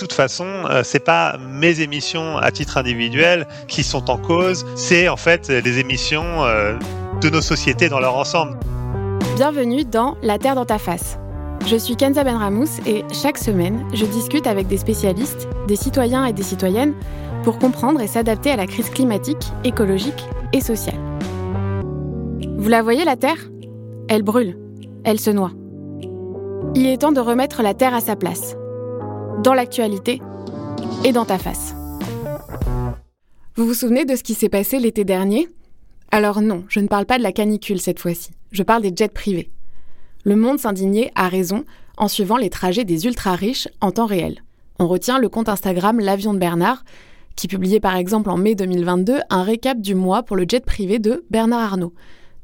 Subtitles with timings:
[0.00, 5.08] toute façon, euh, c'est pas mes émissions à titre individuel qui sont en cause, c'est
[5.08, 6.78] en fait les émissions euh,
[7.20, 8.58] de nos sociétés dans leur ensemble.
[9.36, 11.18] Bienvenue dans La Terre dans ta face.
[11.66, 16.32] Je suis Kenza Benramous et chaque semaine, je discute avec des spécialistes, des citoyens et
[16.32, 16.94] des citoyennes
[17.44, 20.24] pour comprendre et s'adapter à la crise climatique, écologique
[20.54, 20.98] et sociale.
[22.56, 23.50] Vous la voyez la Terre?
[24.08, 24.56] Elle brûle,
[25.04, 25.52] elle se noie.
[26.74, 28.56] Il est temps de remettre la Terre à sa place,
[29.42, 30.20] dans l'actualité
[31.04, 31.74] et dans ta face.
[33.56, 35.48] Vous vous souvenez de ce qui s'est passé l'été dernier?
[36.10, 39.08] Alors non, je ne parle pas de la canicule cette fois-ci, je parle des jets
[39.08, 39.50] privés.
[40.24, 41.64] Le monde s'indignait à raison
[41.96, 44.42] en suivant les trajets des ultra-riches en temps réel.
[44.78, 46.84] On retient le compte Instagram L'Avion de Bernard,
[47.36, 50.98] qui publiait par exemple en mai 2022 un récap du mois pour le jet privé
[50.98, 51.94] de Bernard Arnault.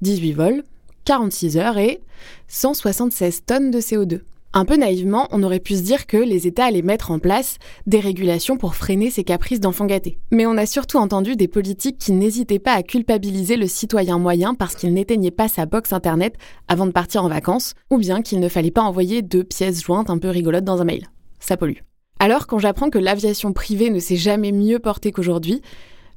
[0.00, 0.62] 18 vols,
[1.04, 2.00] 46 heures et
[2.48, 4.20] 176 tonnes de CO2.
[4.58, 7.58] Un peu naïvement, on aurait pu se dire que les États allaient mettre en place
[7.86, 10.18] des régulations pour freiner ces caprices d'enfants gâtés.
[10.30, 14.54] Mais on a surtout entendu des politiques qui n'hésitaient pas à culpabiliser le citoyen moyen
[14.54, 16.36] parce qu'il n'éteignait pas sa box internet
[16.68, 20.08] avant de partir en vacances, ou bien qu'il ne fallait pas envoyer deux pièces jointes
[20.08, 21.10] un peu rigolotes dans un mail.
[21.38, 21.82] Ça pollue.
[22.18, 25.60] Alors, quand j'apprends que l'aviation privée ne s'est jamais mieux portée qu'aujourd'hui,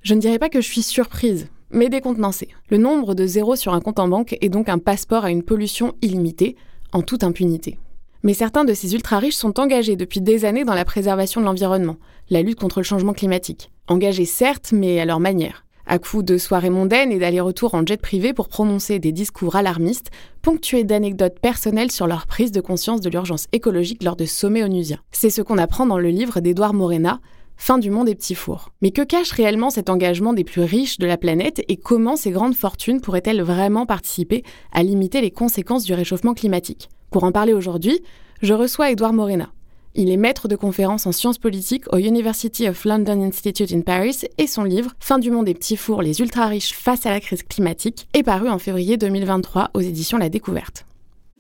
[0.02, 2.48] je ne dirais pas que je suis surprise, mais décontenancée.
[2.70, 5.44] Le nombre de zéros sur un compte en banque est donc un passeport à une
[5.44, 6.56] pollution illimitée,
[6.94, 7.78] en toute impunité.
[8.24, 11.98] Mais certains de ces ultra-riches sont engagés depuis des années dans la préservation de l'environnement,
[12.30, 13.72] la lutte contre le changement climatique.
[13.88, 15.66] Engagés certes, mais à leur manière.
[15.86, 20.12] À coups de soirées mondaines et d'allers-retours en jet privé pour prononcer des discours alarmistes,
[20.42, 25.00] ponctués d'anecdotes personnelles sur leur prise de conscience de l'urgence écologique lors de sommets onusiens.
[25.12, 27.22] C'est ce qu'on apprend dans le livre d'Édouard Morena,
[27.62, 28.70] Fin du monde des petits fours.
[28.82, 32.32] Mais que cache réellement cet engagement des plus riches de la planète et comment ces
[32.32, 36.88] grandes fortunes pourraient-elles vraiment participer à limiter les conséquences du réchauffement climatique?
[37.12, 38.02] Pour en parler aujourd'hui,
[38.42, 39.50] je reçois Edouard Morena.
[39.96, 44.22] Il est maître de conférences en sciences politiques au University of London Institute in Paris
[44.38, 47.44] et son livre Fin du monde des petits fours, les ultra-riches face à la crise
[47.44, 50.86] climatique est paru en février 2023 aux éditions La Découverte.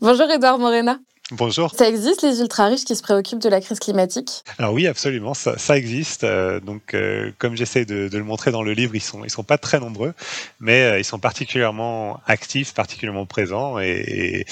[0.01, 0.99] Bonjour Edouard Morena.
[1.31, 1.71] Bonjour.
[1.75, 4.43] Ça existe les ultra-riches qui se préoccupent de la crise climatique?
[4.57, 6.23] Alors oui, absolument, ça, ça existe.
[6.23, 9.29] Euh, donc, euh, comme j'essaie de, de, le montrer dans le livre, ils sont ils
[9.29, 10.13] sont pas très nombreux,
[10.59, 13.79] mais euh, ils sont particulièrement actifs, particulièrement présents.
[13.79, 14.45] Et,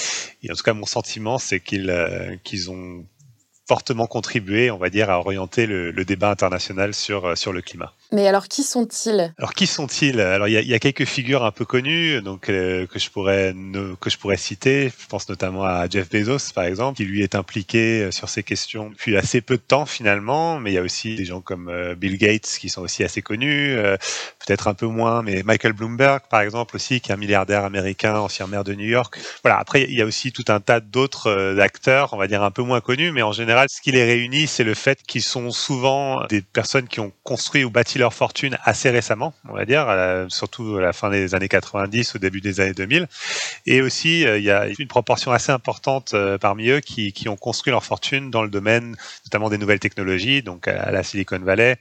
[0.44, 3.06] et, en tout cas, mon sentiment, c'est qu'ils qu'ils ont
[3.68, 7.94] fortement contribué, on va dire, à orienter le, le débat international sur sur le climat.
[8.14, 9.34] Mais alors, qui sont-ils?
[9.38, 10.22] Alors, qui sont-ils?
[10.22, 13.54] Alors, il y, a, quelques figures un peu connues, donc euh, que je pourrais
[14.00, 14.94] que je pourrais citer.
[14.98, 18.44] Je pense notamment à Jeff Bezos, par exemple, qui lui est impliqué euh, sur ces
[18.44, 20.58] questions depuis assez peu de temps finalement.
[20.60, 23.22] Mais il y a aussi des gens comme euh, Bill Gates qui sont aussi assez
[23.22, 23.76] connus,
[24.46, 28.18] peut-être un peu moins, mais Michael Bloomberg, par exemple, aussi, qui est un milliardaire américain,
[28.20, 29.18] ancien maire de New York.
[29.44, 29.60] Voilà.
[29.60, 32.62] Après, il y a aussi tout un tas d'autres acteurs, on va dire un peu
[32.62, 36.26] moins connus, mais en général, ce qui les réunit, c'est le fait qu'ils sont souvent
[36.28, 39.88] des personnes qui ont construit ou bâti leur fortune assez récemment, on va dire,
[40.30, 43.08] surtout à la fin des années 90, au début des années 2000.
[43.66, 47.30] Et aussi, euh, il y a une proportion assez importante euh, parmi eux qui, qui,
[47.30, 51.40] ont construit leur fortune dans le domaine notamment des nouvelles technologies, donc à la Silicon
[51.40, 51.78] Valley,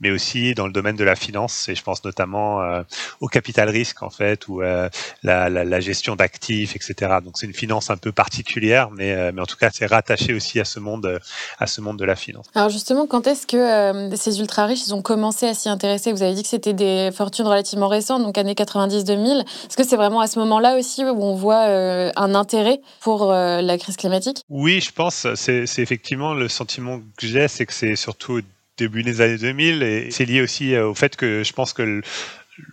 [0.00, 1.68] mais aussi dans le domaine de la finance.
[1.68, 2.82] Et je pense notamment euh,
[3.20, 4.90] au capital risque, en fait, ou la,
[5.22, 7.16] la, gestion d'actifs, etc.
[7.22, 10.58] Donc c'est une finance un peu particulière, mais, mais en tout cas, c'est rattaché aussi
[10.58, 11.20] à ce monde,
[11.58, 12.46] à ce monde de la finance.
[12.54, 16.22] Alors justement, quand est-ce que ces ultra riches ils ont commencé à s'y intéressé Vous
[16.22, 19.40] avez dit que c'était des fortunes relativement récentes, donc années 90-2000.
[19.40, 23.32] Est-ce que c'est vraiment à ce moment-là aussi où on voit euh, un intérêt pour
[23.32, 24.42] euh, la crise climatique?
[24.48, 25.26] Oui, je pense.
[25.34, 28.40] C'est effectivement le sentiment que j'ai, c'est que c'est surtout au
[28.76, 32.02] début des années 2000 et c'est lié aussi euh, au fait que je pense que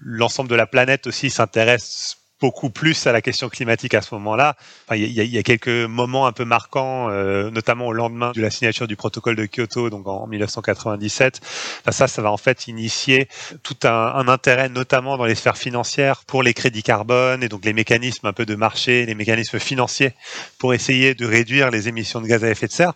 [0.01, 4.57] l'ensemble de la planète aussi s'intéresse beaucoup plus à la question climatique à ce moment-là.
[4.85, 8.49] Enfin, il, y a, quelques moments un peu marquants, euh, notamment au lendemain de la
[8.49, 11.39] signature du protocole de Kyoto, donc en 1997.
[11.39, 13.29] Enfin, ça, ça va en fait initier
[13.63, 17.71] tout un, intérêt, notamment dans les sphères financières, pour les crédits carbone et donc les
[17.71, 20.11] mécanismes un peu de marché, les mécanismes financiers
[20.57, 22.91] pour essayer de réduire les émissions de gaz à effet de serre.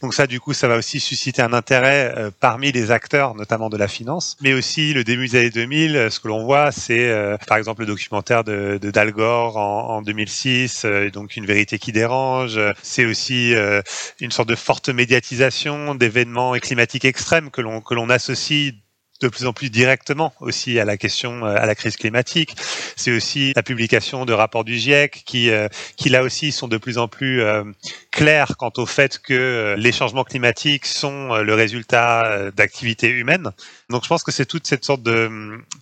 [0.00, 3.68] Donc ça, du coup, ça va aussi susciter un intérêt euh, parmi les acteurs, notamment
[3.68, 6.06] de la finance, mais aussi le début des années 2000.
[6.08, 10.02] Ce que l'on voit, c'est euh, par exemple le documentaire de d'Al Gore en, en
[10.02, 12.60] 2006, euh, donc une vérité qui dérange.
[12.82, 13.82] C'est aussi euh,
[14.20, 18.74] une sorte de forte médiatisation d'événements climatiques extrêmes que l'on que l'on associe
[19.22, 22.54] de plus en plus directement aussi à la question, euh, à la crise climatique.
[22.96, 26.76] C'est aussi la publication de rapports du GIEC qui, euh, qui là aussi sont de
[26.76, 27.64] plus en plus euh,
[28.10, 33.50] clairs quant au fait que les changements climatiques sont le résultat d'activités humaines.
[33.88, 35.30] Donc je pense que c'est toute cette sorte de,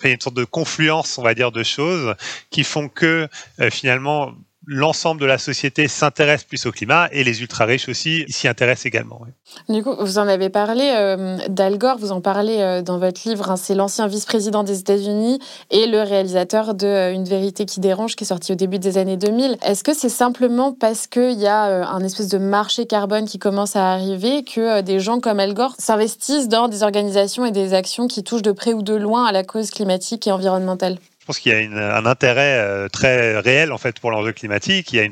[0.05, 2.15] une sorte de confluence, on va dire, de choses
[2.51, 3.29] qui font que
[3.71, 4.35] finalement
[4.67, 8.87] l'ensemble de la société s'intéresse plus au climat et les ultra riches aussi s'y intéressent
[8.87, 9.21] également.
[9.69, 13.27] Du coup, vous en avez parlé, euh, d'Al Gore, vous en parlez euh, dans votre
[13.27, 15.39] livre, hein, c'est l'ancien vice-président des États-Unis
[15.71, 18.99] et le réalisateur de euh, Une vérité qui dérange, qui est sorti au début des
[18.99, 19.57] années 2000.
[19.63, 23.77] Est-ce que c'est simplement parce qu'il y a un espèce de marché carbone qui commence
[23.77, 28.07] à arriver que des gens comme Al Gore s'investissent dans des organisations et des actions
[28.07, 30.99] qui touchent de près ou de loin à la cause climatique et environnementale?
[31.31, 34.93] Pense qu'il y a un intérêt euh, très réel en fait pour l'enjeu climatique.
[34.93, 35.07] Il y a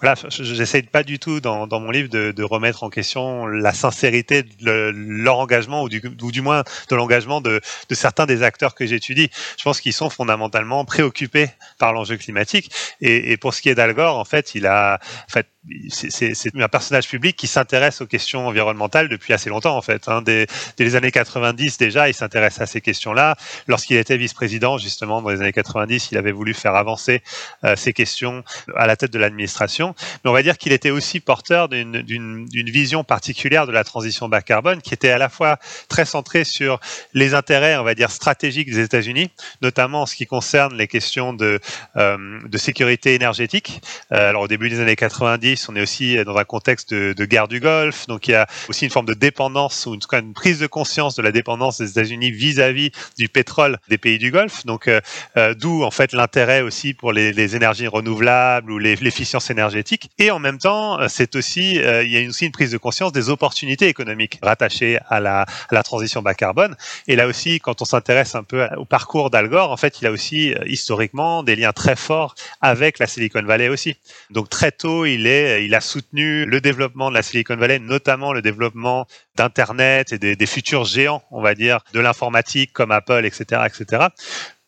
[0.00, 4.92] voilà, j'essaie pas du tout dans, mon livre de, remettre en question la sincérité de
[4.94, 7.60] leur engagement ou du, moins de l'engagement de,
[7.90, 9.30] certains des acteurs que j'étudie.
[9.58, 11.48] Je pense qu'ils sont fondamentalement préoccupés
[11.80, 12.70] par l'enjeu climatique.
[13.00, 15.48] Et, pour ce qui est d'Al Gore, en fait, il a, fait,
[15.88, 20.08] c'est un personnage public qui s'intéresse aux questions environnementales depuis assez longtemps en fait.
[20.08, 20.22] Hein.
[20.22, 20.46] Dès,
[20.76, 23.36] dès, les années 90 déjà, il s'intéresse à ces questions-là.
[23.66, 27.22] Lorsqu'il était vice-président justement dans les années 90, il avait voulu faire avancer
[27.64, 28.44] euh, ces questions
[28.76, 29.94] à la tête de l'administration.
[30.24, 34.42] Mais on va dire qu'il était aussi porteur d'une vision particulière de la transition bas
[34.42, 35.58] carbone qui était à la fois
[35.88, 36.80] très centrée sur
[37.14, 39.30] les intérêts, on va dire, stratégiques des États-Unis,
[39.62, 41.60] notamment en ce qui concerne les questions de,
[41.96, 43.80] euh, de sécurité énergétique.
[44.12, 47.48] Euh, alors au début des années 90, on est aussi dans un contexte de, guerre
[47.48, 50.66] du Golfe, donc il y a aussi une forme de dépendance ou une prise de
[50.66, 54.64] conscience de la dépendance des États-Unis vis-à-vis du pétrole des pays du Golfe.
[54.66, 55.00] Donc euh,
[55.36, 60.10] euh, d'où en fait l'intérêt aussi pour les, énergies renouvelables ou l'efficience énergétique.
[60.18, 63.12] Et en même temps, euh, c'est aussi il y a aussi une prise de conscience
[63.12, 66.76] des opportunités économiques rattachées à la, à la transition bas carbone.
[67.06, 70.06] Et là aussi, quand on s'intéresse un peu au parcours d'Al Gore, en fait, il
[70.06, 73.96] a aussi historiquement des liens très forts avec la Silicon Valley aussi.
[74.30, 78.32] Donc très tôt, il est il a soutenu le développement de la Silicon Valley, notamment
[78.32, 79.06] le développement
[79.36, 84.06] d'Internet et des, futurs géants, on va dire, de l'informatique comme Apple, etc., etc.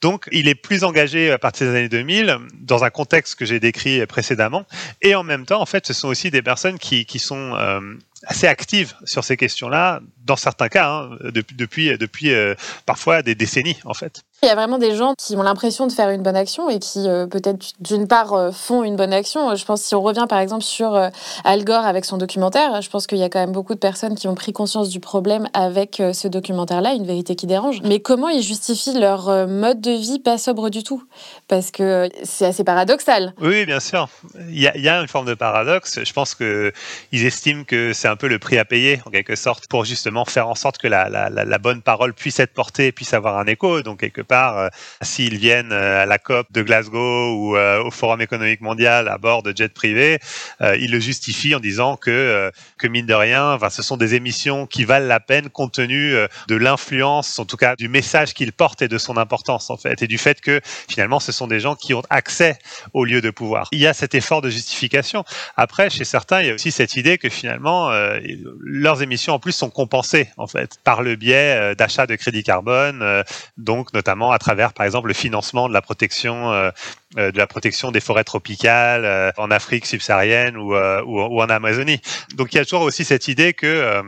[0.02, 3.60] Donc, il est plus engagé à partir des années 2000 dans un contexte que j'ai
[3.60, 4.66] décrit précédemment.
[5.00, 7.80] Et en même temps, en fait, ce sont aussi des personnes qui, sont euh,
[8.26, 13.34] assez actives sur ces questions-là, dans certains cas, hein, depuis, depuis, depuis euh, parfois des
[13.34, 14.22] décennies, en fait.
[14.42, 16.78] Il y a vraiment des gens qui ont l'impression de faire une bonne action et
[16.78, 19.54] qui euh, peut-être d'une part euh, font une bonne action.
[19.54, 21.08] Je pense si on revient par exemple sur euh,
[21.44, 24.14] Al Gore avec son documentaire, je pense qu'il y a quand même beaucoup de personnes
[24.14, 27.80] qui ont pris conscience du problème avec ce documentaire-là, une vérité qui dérange.
[27.82, 31.02] Mais comment ils justifient leur mode de vie pas sobre du tout?
[31.48, 33.32] Parce que c'est assez paradoxal.
[33.40, 34.08] Oui, bien sûr.
[34.50, 36.00] Il y, a, une forme de paradoxe.
[36.04, 36.72] Je pense que
[37.10, 40.24] ils estiment que c'est un peu le prix à payer en quelque sorte pour justement
[40.24, 43.80] faire en sorte que la bonne parole puisse être portée, puisse avoir un écho.
[43.82, 44.68] Donc quelque part, euh,
[45.02, 49.18] s'ils viennent euh, à la COP de Glasgow ou euh, au Forum économique mondial à
[49.18, 50.18] bord de jets privés,
[50.60, 54.84] ils le justifient en disant que, que mine de rien, ce sont des émissions qui
[54.84, 56.14] valent la peine compte tenu
[56.48, 60.02] de l'influence, en tout cas du message qu'ils portent et de son importance en fait,
[60.02, 62.58] et du fait que finalement ce sont des gens qui ont accès
[62.92, 63.68] au lieu de pouvoir.
[63.72, 65.24] Il y a cet effort de justification.
[65.56, 67.90] Après, chez certains, il y a aussi cette idée que finalement
[68.60, 73.04] leurs émissions en plus sont compensées en fait par le biais d'achat de crédits carbone,
[73.56, 76.70] donc notamment à travers, par exemple, le financement de la protection euh,
[77.18, 82.00] euh, de la protection des forêts tropicales euh, en Afrique subsaharienne ou, en Amazonie.
[82.34, 84.02] Donc il y a toujours aussi cette idée que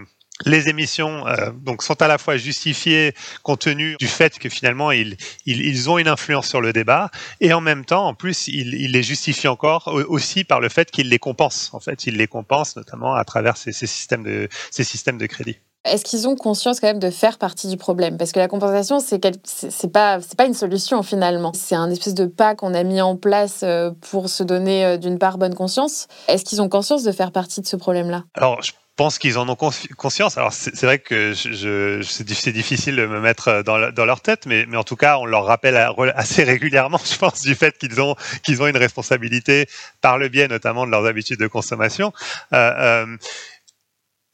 [0.46, 1.24] les émissions
[1.54, 3.12] donc sont à la fois justifiées
[3.42, 5.16] compte tenu du fait que finalement ils,
[5.46, 7.10] ils, ont une influence sur le débat
[7.40, 11.08] et en même temps en plus ils, les justifient encore aussi par le fait qu'ils
[11.08, 14.84] les compensent en fait ils les compensent notamment à travers ces, ces systèmes de ces
[14.84, 15.58] systèmes de crédit.
[15.84, 18.18] Est-ce qu'ils ont conscience quand même de faire partie du problème?
[18.18, 21.52] Parce que la compensation, c'est c'est pas c'est pas une solution finalement.
[21.54, 24.96] C'est un espèce de pas qu'on a mis en place euh, pour se donner euh,
[24.96, 26.08] d'une part bonne conscience.
[26.26, 28.24] Est-ce qu'ils ont conscience de faire partie de ce problème-là?
[28.34, 30.36] Alors je pense qu'ils en ont conscience.
[30.36, 34.82] Alors c'est vrai que c'est difficile de me mettre dans, dans, leur tête, mais, en
[34.82, 35.76] tout cas on leur rappelle
[36.16, 39.66] assez régulièrement, je pense, du fait qu'ils ont qu'ils ont une responsabilité
[40.00, 42.12] par le biais notamment de leurs habitudes de consommation.
[42.52, 43.16] Euh, euh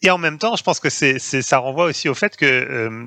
[0.03, 3.07] et en même temps, je pense que c'est, ça renvoie aussi au fait que euh,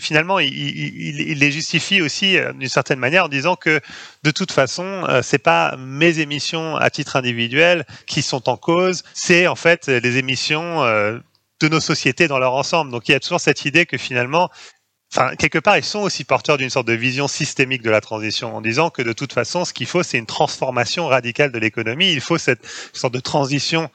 [0.00, 3.80] finalement, il, il, les justifie aussi euh, d'une certaine manière en disant que
[4.22, 9.02] de toute façon, euh, c'est pas mes émissions à titre individuel qui sont en cause,
[9.14, 10.82] c'est en fait les émissions
[11.60, 12.90] de nos sociétés dans leur ensemble.
[12.90, 14.50] Donc il y a toujours cette idée que finalement,
[15.10, 18.54] Enfin, quelque part, ils sont aussi porteurs d'une sorte de vision systémique de la transition,
[18.54, 22.12] en disant que de toute façon, ce qu'il faut, c'est une transformation radicale de l'économie.
[22.12, 23.90] Il faut cette sorte de transition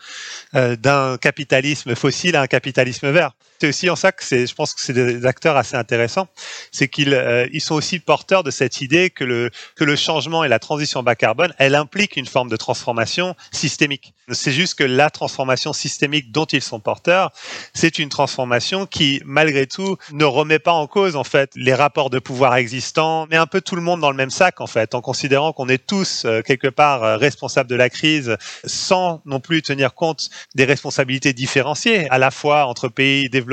[0.56, 3.34] euh, d'un capitalisme fossile à un capitalisme vert.
[3.64, 6.28] C'est aussi en ça que je pense que c'est des acteurs assez intéressants,
[6.72, 11.04] c'est qu'ils euh, sont aussi porteurs de cette idée que le changement et la transition
[11.04, 14.14] bas carbone, elle implique une forme de transformation systémique.
[14.32, 17.32] C'est juste que la transformation systémique dont ils sont porteurs,
[17.74, 21.74] c'est une transformation qui, malgré tout, ne remet pas en cause cause en fait les
[21.74, 24.68] rapports de pouvoir existants, mais un peu tout le monde dans le même sac en
[24.68, 29.22] fait, en considérant qu'on est tous euh, quelque part euh, responsables de la crise, sans
[29.26, 33.53] non plus tenir compte des responsabilités différenciées, à la fois entre pays développés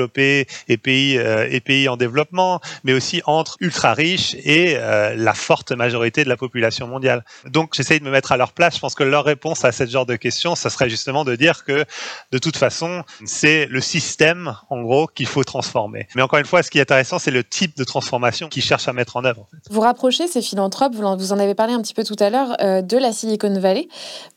[0.67, 4.75] et pays euh, et pays en développement, mais aussi entre ultra riches et
[5.15, 7.23] la forte majorité de la population mondiale.
[7.45, 8.75] Donc j'essaye de me mettre à leur place.
[8.75, 11.63] Je pense que leur réponse à ce genre de questions, ça serait justement de dire
[11.65, 11.85] que
[12.31, 16.07] de toute façon, c'est le système en gros qu'il faut transformer.
[16.15, 18.87] Mais encore une fois, ce qui est intéressant, c'est le type de transformation qu'ils cherchent
[18.87, 19.47] à mettre en œuvre.
[19.69, 22.81] Vous rapprochez ces philanthropes, vous en avez parlé un petit peu tout à l'heure, euh,
[22.81, 23.87] de la Silicon Valley.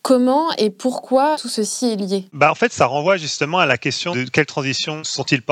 [0.03, 2.25] Comment et pourquoi tout ceci est lié?
[2.33, 5.43] Bah, En fait, ça renvoie justement à la question de quelle transition sont-ils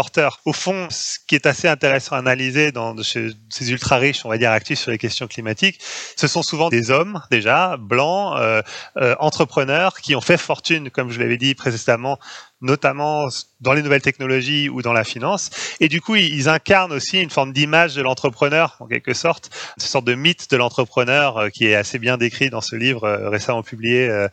[0.44, 4.38] Au fond, ce qui est assez intéressant à analyser dans ces ultra riches, on va
[4.38, 5.80] dire actifs sur les questions climatiques,
[6.16, 8.62] ce sont souvent des hommes déjà blancs, euh,
[8.96, 12.18] euh, entrepreneurs qui ont fait fortune, comme je l'avais dit précédemment,
[12.62, 13.28] notamment
[13.60, 15.50] dans les nouvelles technologies ou dans la finance.
[15.80, 19.84] Et du coup, ils incarnent aussi une forme d'image de l'entrepreneur, en quelque sorte, une
[19.84, 23.28] sorte de mythe de l'entrepreneur euh, qui est assez bien décrit dans ce livre euh,
[23.28, 24.28] récemment publié euh,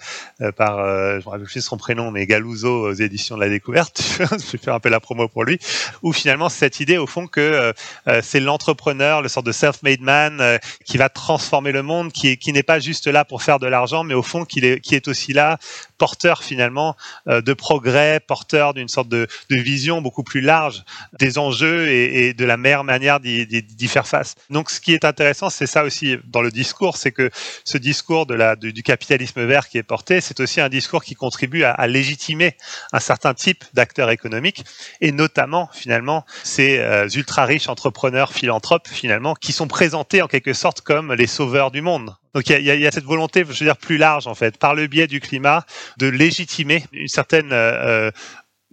[0.56, 4.02] par, je me rappelle plus son prénom, mais Galuso aux éditions de la Découverte.
[4.20, 5.60] je vais faire un peu la promo pour lui.
[6.02, 7.74] Où finalement, cette idée, au fond, que
[8.22, 12.64] c'est l'entrepreneur, le sort de self-made man, qui va transformer le monde, qui, qui n'est
[12.64, 15.34] pas juste là pour faire de l'argent, mais au fond, qui est, qui est aussi
[15.34, 15.58] là,
[15.98, 16.96] porteur finalement
[17.26, 20.84] de progrès, porteur d'une sorte de vision beaucoup plus large
[21.18, 24.36] des enjeux et, de la meilleure manière d'y faire face.
[24.50, 27.30] Donc, ce qui est intéressant, c'est ça aussi dans le discours, c'est que
[27.64, 31.88] ce discours du, capitalisme vert qui est porté, c'est aussi un discours qui contribue à,
[31.88, 32.56] légitimer
[32.94, 34.64] un certain type d'acteurs économiques
[35.02, 40.54] et notamment finalement ces euh, ultra riches entrepreneurs philanthropes finalement qui sont présentés en quelque
[40.54, 42.16] sorte comme les sauveurs du monde.
[42.34, 44.88] Donc il y, a, cette volonté, je veux dire, plus large en fait, par le
[44.88, 45.66] biais du climat,
[45.98, 48.12] de légitimer une certaine euh, euh,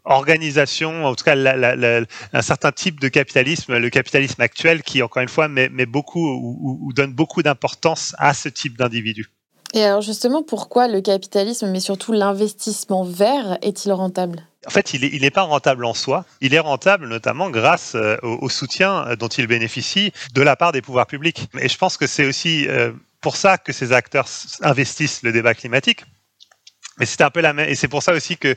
[0.05, 5.29] organisation, en tout cas un certain type de capitalisme, le capitalisme actuel, qui encore une
[5.29, 9.31] fois met, beaucoup ou, donne beaucoup d'importance à ce type d'individu.
[9.75, 14.47] Et alors justement, pourquoi le capitalisme, mais surtout l'investissement vert, est-il rentable?
[14.67, 16.25] En fait, il n'est pas rentable en soi.
[16.41, 20.83] Il est rentable notamment grâce euh, au, soutien dont il bénéficie de la part des
[20.83, 21.49] pouvoirs publics.
[21.61, 22.93] Et je pense que c'est aussi euh,
[23.27, 24.29] pour ça que ces acteurs
[24.63, 26.05] investissent le débat climatique
[26.99, 28.55] mais c'est un peu la même, et c'est pour ça aussi que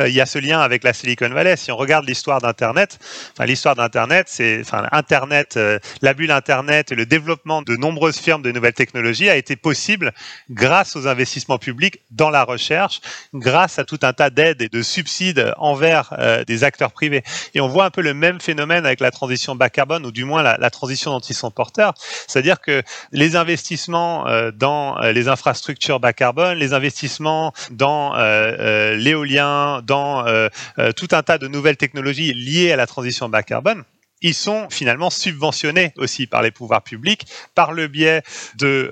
[0.00, 1.56] euh, il y a ce lien avec la Silicon Valley.
[1.56, 2.98] Si on regarde l'histoire d'Internet,
[3.32, 8.18] enfin l'histoire d'Internet, c'est, enfin Internet, euh, la bulle Internet et le développement de nombreuses
[8.18, 10.12] firmes de nouvelles technologies a été possible
[10.50, 13.00] grâce aux investissements publics dans la recherche,
[13.34, 17.22] grâce à tout un tas d'aides et de subsides envers euh, des acteurs privés.
[17.54, 20.24] Et on voit un peu le même phénomène avec la transition bas carbone, ou du
[20.24, 21.94] moins la, la transition dont ils sont porteurs,
[22.26, 28.18] c'est-à-dire que les investissements dans les infrastructures bas carbone, les investissements dans euh,
[28.58, 30.48] euh, l'éolien, dans euh,
[30.96, 33.84] tout un tas de nouvelles technologies liées à la transition bas carbone
[34.22, 38.22] ils sont finalement subventionnés aussi par les pouvoirs publics par le biais
[38.56, 38.90] de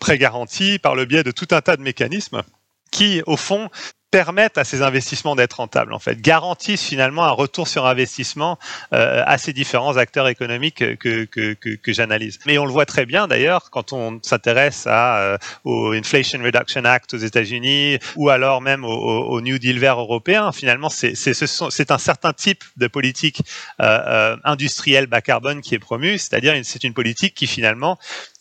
[0.00, 2.42] prêts garantis, par le biais de tout un tas de mécanismes
[2.90, 3.70] qui, au fond,
[4.14, 8.60] permettent à ces investissements d'être rentables, en fait, garantissent finalement un retour sur investissement
[8.92, 12.38] euh, à ces différents acteurs économiques que, j'analyse.
[12.46, 17.14] Mais on le voit très bien d'ailleurs quand on s'intéresse euh, au Inflation Reduction Act
[17.14, 20.52] aux États-Unis ou alors même au, New Deal vert européen.
[20.52, 23.42] Finalement, c'est un certain type de politique
[23.80, 27.98] euh, industrielle bas carbone qui est promue, c'est-à-dire c'est une politique qui finalement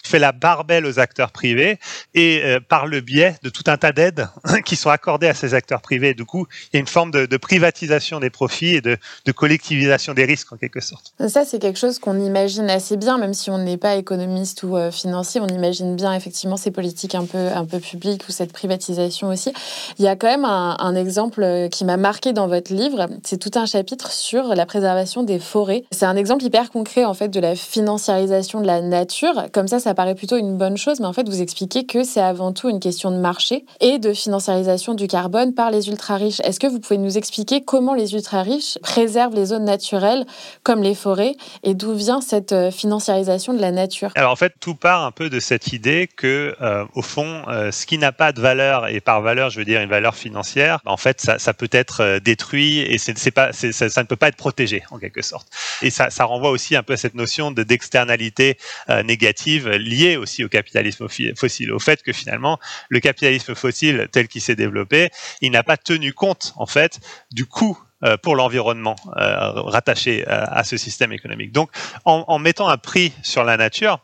[0.07, 1.79] fait la barbelle aux acteurs privés
[2.13, 4.27] et euh, par le biais de tout un tas d'aides
[4.65, 6.13] qui sont accordées à ces acteurs privés.
[6.13, 10.13] Du coup, il y a une forme de, privatisation des profits et de, de, collectivisation
[10.13, 11.13] des risques en quelque sorte.
[11.27, 14.77] Ça, c'est quelque chose qu'on imagine assez bien, même si on n'est pas économiste ou
[14.77, 18.53] euh, financier, on imagine bien effectivement ces politiques un peu, un peu publiques ou cette
[18.53, 19.51] privatisation aussi.
[20.00, 23.07] Il y a quand même un, un exemple euh, qui m'a marqué dans votre livre,
[23.24, 25.83] c'est tout un chapitre sur la préservation des forêts.
[25.91, 29.48] C'est un exemple hyper concret en fait de la financiarisation de la nature.
[29.51, 32.21] Comme ça, ça paraît plutôt une bonne chose, mais en fait, vous expliquez que c'est
[32.21, 36.39] avant tout une question de marché et de financiarisation du carbone par les ultra-riches.
[36.41, 40.25] Est-ce que vous pouvez nous expliquer comment les ultra-riches préservent les zones naturelles
[40.63, 44.12] comme les forêts et d'où vient cette euh, financiarisation de la nature?
[44.15, 47.71] Alors en fait, tout part un peu de cette idée que, euh, au fond, euh,
[47.71, 50.79] ce qui n'a pas de valeur, et par valeur, je veux dire une valeur financière,
[50.85, 53.13] en fait, ça, ça peut être détruit et ça,
[53.51, 55.47] ça, ne peut pas être protégé en quelque sorte.
[55.81, 58.57] Et ça, ça renvoie aussi un peu à cette notion de d'externalité
[59.05, 62.59] négative lié aussi au capitalisme fossile, au fait que finalement
[62.89, 65.09] le capitalisme fossile tel qu'il s'est développé,
[65.41, 66.99] il n'a pas tenu compte en fait
[67.31, 71.53] du coût euh, pour l'environnement euh, rattaché euh, à ce système économique.
[71.53, 71.69] Donc,
[72.03, 73.99] en, mettant un prix sur la nature,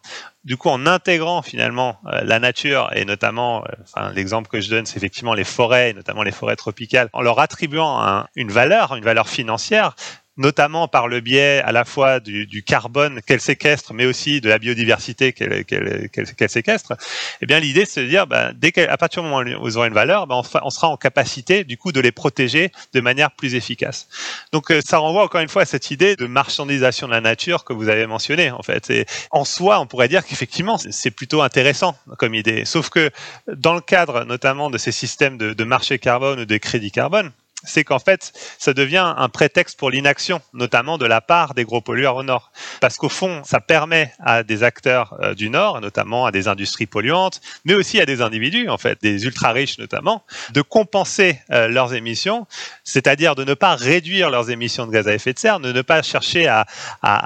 [0.45, 3.65] du coup, en intégrant finalement la nature et notamment,
[4.13, 8.25] l'exemple que je donne, c'est effectivement les forêts, notamment les forêts tropicales, en leur attribuant
[8.35, 9.95] une valeur, une valeur financière,
[10.39, 14.57] notamment par le biais à la fois du, carbone qu'elle séquestre, mais aussi de la
[14.57, 16.93] biodiversité qu'elle séquestre,
[17.41, 19.85] eh bien l'idée c'est de dire, ben, dès qu'à partir du moment où ils auront
[19.85, 23.53] une valeur, ben, on, sera en capacité du coup de les protéger de manière plus
[23.53, 24.07] efficace.
[24.53, 27.65] Donc euh, ça renvoie encore une fois à cette idée de marchandisation de la nature
[27.65, 28.89] que vous avez mentionné en fait.
[28.89, 32.63] Et en soi, on pourrait dire qu'effectivement c'est plutôt intéressant comme idée.
[32.63, 33.11] Sauf que
[33.53, 37.31] dans le cadre notamment de ces systèmes de, de marché carbone ou de crédit carbone,
[37.63, 41.81] c'est qu'en fait, ça devient un prétexte pour l'inaction, notamment de la part des gros
[41.81, 42.51] pollueurs au nord.
[42.79, 46.85] Parce qu'au fond, ça permet à des acteurs euh, du nord, notamment à des industries
[46.85, 51.67] polluantes, mais aussi à des individus, en fait, des ultra riches notamment, de compenser euh,
[51.67, 52.47] leurs émissions,
[52.83, 55.81] c'est-à-dire de ne pas réduire leurs émissions de gaz à effet de serre, de ne
[55.81, 56.65] pas chercher à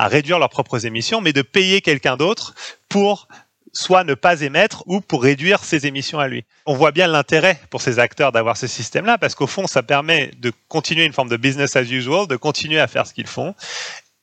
[0.07, 2.53] réduire leurs propres émissions, mais de payer quelqu'un d'autre
[2.89, 3.27] pour
[3.73, 6.45] soit ne pas émettre ou pour réduire ses émissions à lui.
[6.65, 10.31] On voit bien l'intérêt pour ces acteurs d'avoir ce système-là parce qu'au fond, ça permet
[10.37, 13.55] de continuer une forme de business as usual, de continuer à faire ce qu'ils font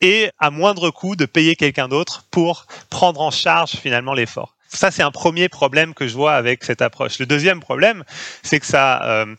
[0.01, 4.57] et à moindre coût de payer quelqu'un d'autre pour prendre en charge finalement l'effort.
[4.69, 7.19] Ça, c'est un premier problème que je vois avec cette approche.
[7.19, 8.05] Le deuxième problème,
[8.43, 9.03] c'est que ça...
[9.05, 9.35] Euh,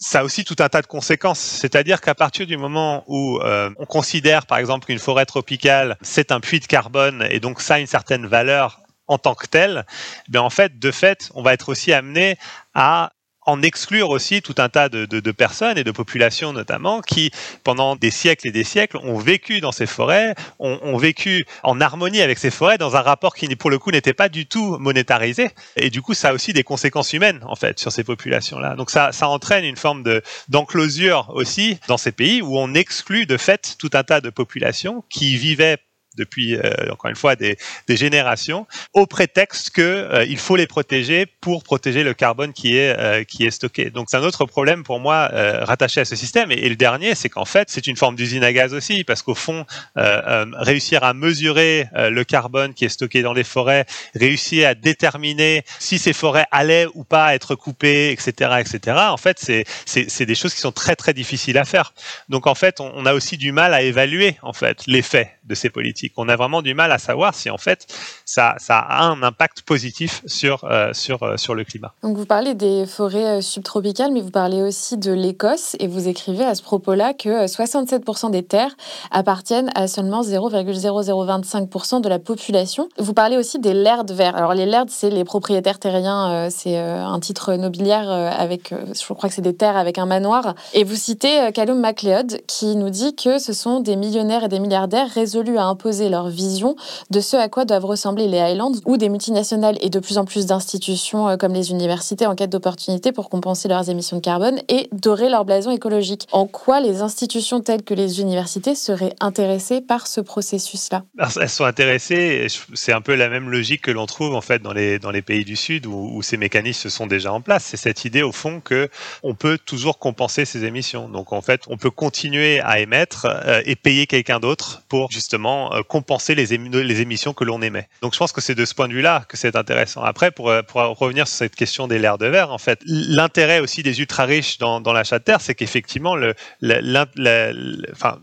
[0.00, 1.40] ça a aussi tout un tas de conséquences.
[1.40, 6.30] C'est-à-dire qu'à partir du moment où euh, on considère, par exemple, qu'une forêt tropicale, c'est
[6.30, 9.86] un puits de carbone et donc ça a une certaine valeur en tant que tel,
[10.28, 12.36] ben en fait, de fait, on va être aussi amené
[12.74, 13.12] à
[13.48, 17.30] en exclure aussi tout un tas de, de, personnes et de populations notamment qui,
[17.64, 21.80] pendant des siècles et des siècles, ont vécu dans ces forêts, ont, ont, vécu en
[21.80, 24.76] harmonie avec ces forêts dans un rapport qui, pour le coup, n'était pas du tout
[24.78, 25.50] monétarisé.
[25.76, 28.74] Et du coup, ça a aussi des conséquences humaines, en fait, sur ces populations-là.
[28.74, 33.24] Donc ça, ça entraîne une forme de d'enclosure aussi dans ces pays où on exclut
[33.24, 35.78] de fait tout un tas de populations qui vivaient
[36.18, 37.56] depuis euh, encore une fois des,
[37.88, 42.98] générations, au prétexte que euh, il faut les protéger pour protéger le carbone qui est
[42.98, 43.90] euh, qui est stocké.
[43.90, 46.50] Donc c'est un autre problème pour moi rattaché à ce système.
[46.50, 49.34] Et, le dernier, c'est qu'en fait c'est une forme d'usine à gaz aussi, parce qu'au
[49.34, 55.64] fond réussir à mesurer le carbone qui est stocké dans les forêts, réussir à déterminer
[55.78, 58.96] si ces forêts allaient ou pas être coupées, etc., etc.
[59.08, 61.94] En fait, c'est c'est des choses qui sont très très difficiles à faire.
[62.28, 65.54] Donc en fait, on, on a aussi du mal à évaluer en fait l'effet de
[65.54, 66.07] ces politiques.
[66.16, 67.86] On a vraiment du mal à savoir si en fait
[68.24, 71.92] ça, ça a un impact positif sur, euh, sur, euh, sur le climat.
[72.02, 76.08] Donc vous parlez des forêts euh, subtropicales, mais vous parlez aussi de l'Écosse et vous
[76.08, 78.76] écrivez à ce propos-là que 67% des terres
[79.10, 82.88] appartiennent à seulement 0,0025% de la population.
[82.98, 84.36] Vous parlez aussi des lairds verts.
[84.36, 89.34] Alors les lairds, c'est les propriétaires terriens, c'est un titre nobiliaire avec, je crois que
[89.34, 90.54] c'est des terres avec un manoir.
[90.74, 94.60] Et vous citez Callum MacLeod qui nous dit que ce sont des millionnaires et des
[94.60, 96.76] milliardaires résolus à imposer leur vision
[97.10, 100.24] de ce à quoi doivent ressembler les Highlands, où des multinationales et de plus en
[100.24, 104.60] plus d'institutions euh, comme les universités en quête d'opportunités pour compenser leurs émissions de carbone
[104.68, 106.26] et dorer leur blason écologique.
[106.32, 111.04] En quoi les institutions telles que les universités seraient intéressées par ce processus-là?
[111.40, 114.72] Elles sont intéressées, c'est un peu la même logique que l'on trouve en fait dans
[114.72, 117.64] les, dans les pays du Sud où, ces mécanismes sont déjà en place.
[117.64, 118.88] C'est cette idée au fond que
[119.22, 121.08] on peut toujours compenser ces émissions.
[121.08, 125.72] Donc en fait, on peut continuer à émettre euh, et payer quelqu'un d'autre pour justement
[125.74, 127.88] euh, compenser les, émissions que l'on émet.
[128.02, 130.02] Donc je pense que c'est de ce point de vue-là que c'est intéressant.
[130.02, 133.82] Après, pour, euh, revenir sur cette question des l'air de verre, en fait, l'intérêt aussi
[133.82, 136.16] des ultra riches dans, dans l'achat de terre, c'est qu'effectivement,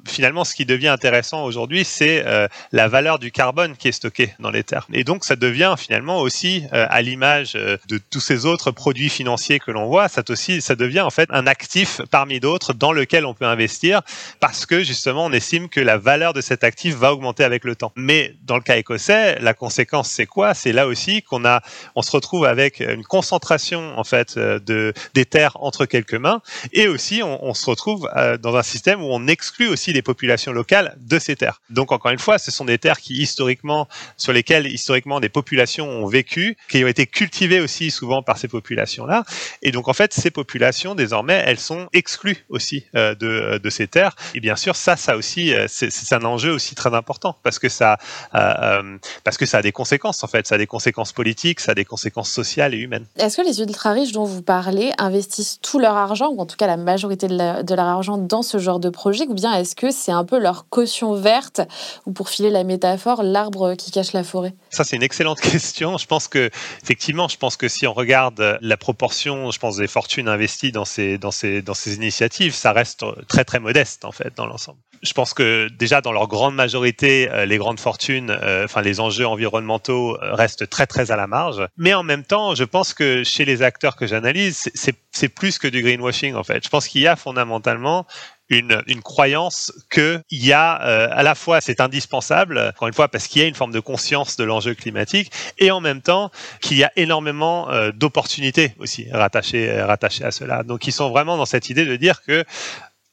[0.07, 4.33] finalement, ce qui devient intéressant aujourd'hui, c'est euh, la valeur du carbone qui est stocké
[4.39, 4.87] dans les terres.
[4.93, 9.71] Et donc, ça devient finalement aussi, à l'image de tous ces autres produits financiers que
[9.71, 10.21] l'on voit, ça
[10.59, 14.01] ça devient en fait un actif parmi d'autres dans lequel on peut investir
[14.39, 17.75] parce que justement, on estime que la valeur de cet actif va augmenter avec le
[17.75, 17.93] temps.
[17.95, 20.53] Mais dans le cas écossais, la conséquence c'est quoi?
[20.53, 21.61] C'est là aussi qu'on a,
[21.95, 26.41] on se retrouve avec une concentration en fait euh, de des terres entre quelques mains,
[26.73, 30.01] et aussi on, on se retrouve euh, dans un système où on exclut aussi les
[30.01, 31.61] populations locales de ces terres.
[31.69, 35.87] Donc encore une fois, ce sont des terres qui historiquement, sur lesquelles historiquement des populations
[35.87, 39.23] ont vécu, qui ont été cultivées aussi souvent par ces populations-là,
[39.61, 43.87] et donc en fait ces populations désormais elles sont exclues aussi euh, de, de ces
[43.87, 44.15] terres.
[44.33, 47.97] Et bien sûr ça, ça aussi c'est un enjeu aussi très important parce que ça,
[48.33, 51.59] euh, euh, parce que ça a des conséquences en fait, ça a des conséquences politiques,
[51.59, 53.05] ça a des conséquences sociales et humaines.
[53.17, 56.55] Est-ce que les ultra riches dont vous parlez investissent tout leur argent ou en tout
[56.55, 57.35] cas la majorité de,
[57.75, 60.67] leur argent dans ce genre de projet, ou bien est-ce que c'est un peu leur
[60.69, 61.61] caution verte
[62.05, 64.53] ou pour filer la métaphore, l'arbre qui cache la forêt?
[64.69, 65.97] Ça c'est une excellente question.
[65.97, 66.49] Je pense que
[66.83, 70.85] effectivement, je pense que si on regarde la proportion, je pense des fortunes investies dans
[70.85, 74.79] ces dans ces dans ces initiatives, ça reste très très modeste en fait dans l'ensemble
[75.05, 78.99] je pense que déjà dans leur grande majorité, euh, les grandes fortunes, euh, enfin les
[78.99, 81.67] enjeux environnementaux euh, restent très très à la marge.
[81.77, 85.67] Mais en même temps, je pense que chez les acteurs que j'analyse, c'est plus que
[85.67, 86.63] du greenwashing en fait.
[86.63, 88.05] Je pense qu'il y a fondamentalement
[88.49, 93.27] une, une croyance qu'il y a à la fois c'est indispensable, encore une fois parce
[93.27, 96.29] qu'il y a une forme de conscience de l'enjeu climatique, et en même temps
[96.61, 100.63] qu'il y a énormément d'opportunités aussi rattachées, rattachées à cela.
[100.63, 102.45] Donc ils sont vraiment dans cette idée de dire que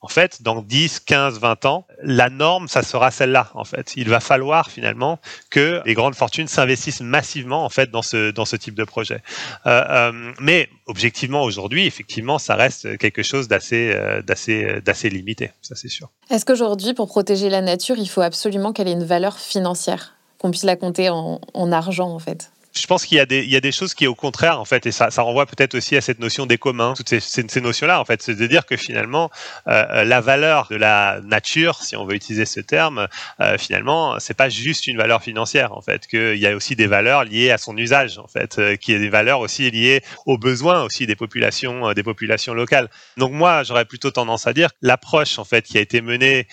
[0.02, 3.92] en fait, dans 10, 15, 20 ans, la norme, ça sera celle-là, en fait.
[3.94, 8.44] Il va falloir, finalement, que les grandes fortunes s'investissent massivement, en fait, dans ce, dans
[8.44, 9.22] ce type de projet.
[9.66, 15.52] Euh, euh, mais, objectivement, aujourd'hui, effectivement, ça reste quelque chose d'assez, euh, d'assez, d'assez limité,
[15.62, 16.10] ça c'est sûr.
[16.30, 20.50] Est-ce qu'aujourd'hui, pour protéger la nature, il faut absolument qu'elle ait une valeur financière, qu'on
[20.50, 23.20] puisse la compter en, en argent, en fait je pense qu'il y
[23.56, 26.18] a des choses qui au contraire en fait et ça renvoie peut-être aussi à cette
[26.18, 28.22] notion des communs toutes ces, ces, notions là en fait.
[28.22, 29.30] C'est de dire que finalement
[29.68, 33.08] euh, euh, la valeur de la nature si on veut utiliser ce terme
[33.40, 36.86] euh, finalement c'est pas juste une valeur financière en fait qu'il y a aussi des
[36.86, 40.38] valeurs liées à son usage en fait euh, qui est des valeurs aussi liées aux
[40.38, 42.88] besoins aussi des populations euh, des populations locales.
[43.16, 46.46] Donc moi j'aurais plutôt tendance à dire l'approche en fait qui a été menée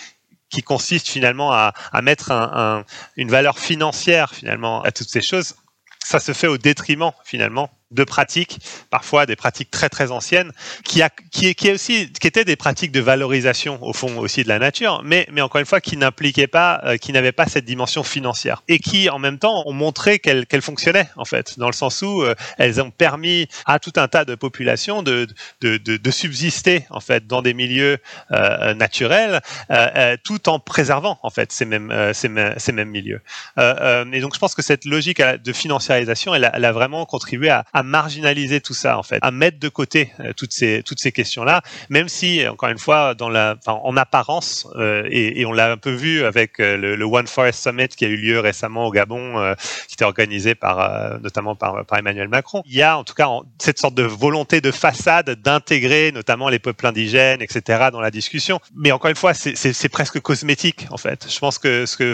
[0.49, 2.86] qui consiste finalement à, mettre un, un,
[3.17, 5.53] une valeur financière finalement à toutes ces choses
[6.03, 10.52] ça se fait au détriment finalement de pratiques, parfois des pratiques très très anciennes,
[10.84, 14.43] qui, a, qui, qui, est aussi, qui étaient des pratiques de valorisation au fond aussi
[14.43, 17.45] de la nature, mais, mais encore une fois qui n'impliquaient pas, euh, qui n'avaient pas
[17.45, 21.58] cette dimension financière et qui en même temps ont montré qu'elles qu'elles fonctionnaient en fait,
[21.58, 25.28] dans le sens où euh, elles ont permis à tout un tas de populations de,
[25.62, 27.97] de, de, de subsister en fait dans des milieux
[28.32, 32.71] euh, naturels, euh, euh, tout en préservant en fait ces mêmes, euh, ces mêmes, ces
[32.71, 33.21] mêmes milieux.
[33.58, 37.49] et donc je pense que cette logique de financiarisation, elle a, elle a vraiment contribué
[37.49, 40.99] à à marginaliser tout ça en fait, à mettre de côté euh, toutes ces toutes
[40.99, 45.45] ces questions-là, même si encore une fois dans la, enfin, en apparence euh, et, et,
[45.45, 48.17] on l'a un peu vu avec euh, le, le, One Forest Summit qui a eu
[48.17, 49.55] lieu récemment au Gabon, euh,
[49.87, 52.61] qui était organisé par euh, notamment par, par, Emmanuel Macron.
[52.65, 53.27] Il y a en tout cas
[53.59, 57.89] cette sorte de volonté de façade d'intégrer notamment les peuples indigènes, etc.
[57.91, 58.59] dans la discussion.
[58.75, 61.27] Mais encore une fois, c'est presque cosmétique en fait.
[61.29, 62.13] Je pense que ce que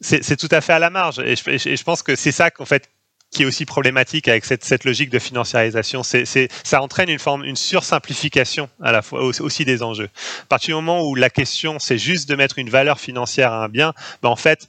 [0.00, 2.50] c'est tout à fait à la marge et je, et je pense que c'est ça
[2.50, 2.88] qu'en fait
[3.30, 6.02] qui est aussi problématique avec cette, cette logique de financiarisation.
[6.02, 10.08] C'est, ça entraîne une forme, une sursimplification à la fois aussi des enjeux.
[10.42, 13.64] À partir du moment où la question c'est juste de mettre une valeur financière à
[13.64, 14.66] un bien, ben en fait,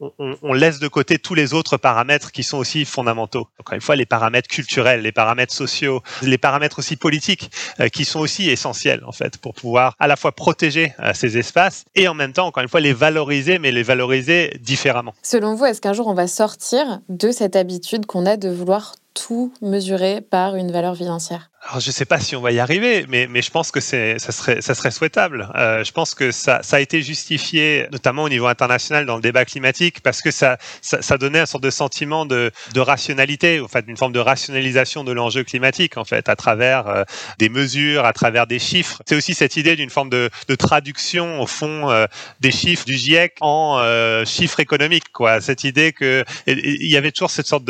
[0.00, 3.48] on, on, laisse de côté tous les autres paramètres qui sont aussi fondamentaux.
[3.60, 8.04] Encore une fois, les paramètres culturels, les paramètres sociaux, les paramètres aussi politiques, euh, qui
[8.04, 12.08] sont aussi essentiels en fait pour pouvoir à la fois protéger euh, ces espaces et
[12.08, 15.14] en même temps, encore une fois, les valoriser, mais les valoriser différemment.
[15.22, 18.96] Selon vous, est-ce qu'un jour on va sortir de cette habitude qu'on a de vouloir
[19.14, 21.50] tout mesurer par une valeur financière?
[21.66, 23.80] Alors, je ne sais pas si on va y arriver, mais, mais je pense que
[23.80, 25.48] ça, serait, ça serait souhaitable.
[25.54, 29.22] Euh, je pense que ça, ça a été justifié, notamment au niveau international, dans le
[29.22, 33.60] débat climatique, parce que ça, ça, ça donnait un sorte de sentiment de, de rationalité,
[33.60, 37.04] en fait, une forme de rationalisation de l'enjeu climatique, en fait, à travers euh,
[37.38, 39.00] des mesures, à travers des chiffres.
[39.06, 42.04] C'est aussi cette idée d'une forme de, de, traduction, au fond, euh,
[42.40, 45.40] des chiffres du GIEC en euh, chiffres économiques, quoi.
[45.40, 47.64] Cette idée que il y avait toujours cette sorte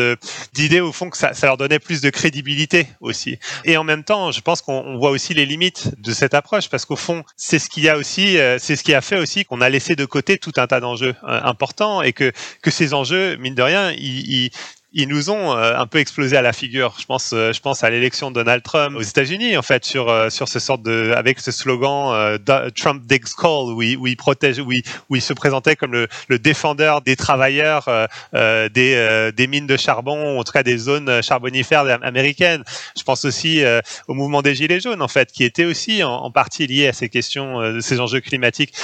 [0.53, 3.39] d'idée, au fond, que ça, ça leur donnait plus de crédibilité aussi.
[3.65, 6.87] Et en même temps, je pense qu'on voit aussi les limites de cette approche parce
[6.87, 9.61] qu'au fond, c'est ce qui a aussi, euh, c'est ce qui a fait aussi qu'on
[9.61, 13.37] a laissé de côté tout un tas d'enjeux euh, importants et que que ces enjeux,
[13.37, 14.51] mine de rien, ils, ils
[14.95, 16.95] ils nous ont euh, un peu explosé à la figure.
[16.99, 20.09] Je pense, euh, je pense à l'élection de Donald Trump aux États-Unis, en fait, sur
[20.09, 22.39] euh, sur ce sorte de, avec ce slogan
[22.77, 26.39] Trump digs coal, où il, protège, où il, où il, se présentait comme le, le
[26.39, 27.89] défendeur des travailleurs
[28.33, 32.63] des des mines de charbon, en tout cas des zones charbonifères américaines.
[32.97, 33.63] Je pense aussi
[34.07, 37.09] au mouvement des gilets jaunes, en fait, qui était aussi en, partie lié à ces
[37.09, 38.75] questions, ces enjeux climatiques.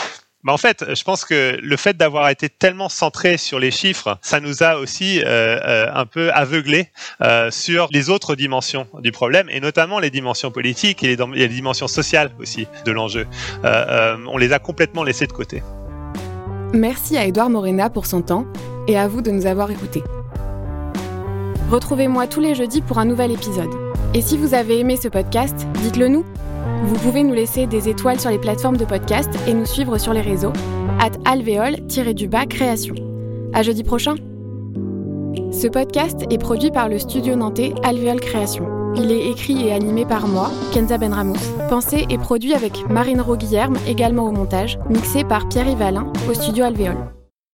[0.47, 4.41] En fait, je pense que le fait d'avoir été tellement centré sur les chiffres, ça
[4.41, 6.89] nous a aussi euh, euh, un peu aveuglé
[7.21, 11.89] euh, sur les autres dimensions du problème, et notamment les dimensions politiques et les, dimensions
[11.89, 13.27] sociales aussi de l'enjeu.
[13.65, 15.63] On les a complètement laissés de côté.
[16.73, 18.47] Merci à Edouard Morena pour son temps
[18.89, 20.03] et à vous de nous avoir écoutés.
[21.69, 23.71] Retrouvez-moi tous les jeudis pour un nouvel épisode.
[24.15, 26.25] Et si vous avez aimé ce podcast, dites-le nous.
[26.83, 30.13] Vous pouvez nous laisser des étoiles sur les plateformes de podcast et nous suivre sur
[30.13, 30.53] les réseaux
[30.99, 32.95] at alvéole-du-bas création.
[33.53, 34.15] À jeudi prochain.
[35.53, 38.67] Ce podcast est produit par le studio nantais Alvéole Création.
[38.97, 41.37] Il est écrit et animé par moi, Kenza Benramous.
[41.69, 46.65] Pensé et produit avec Marine Roguillerme, également au montage, mixé par Pierre Yvalin au studio
[46.65, 47.20] Alvéole.